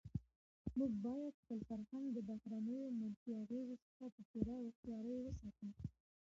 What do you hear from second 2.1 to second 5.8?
د بهرنیو منفي اغېزو څخه په پوره هوښیارۍ وساتو.